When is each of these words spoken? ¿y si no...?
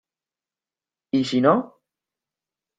¿y 1.11 1.25
si 1.25 1.41
no...? 1.41 1.55